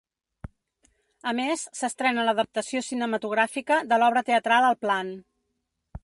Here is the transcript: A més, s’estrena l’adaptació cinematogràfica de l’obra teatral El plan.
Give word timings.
A 1.31 1.33
més, 1.39 1.65
s’estrena 1.79 2.23
l’adaptació 2.27 2.81
cinematogràfica 2.87 3.77
de 3.91 3.99
l’obra 4.05 4.25
teatral 4.31 4.69
El 4.71 4.79
plan. 4.87 5.13